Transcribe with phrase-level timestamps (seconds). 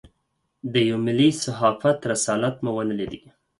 [0.71, 3.21] د یوه ملي صحافت رسالت مو ونه لېدای.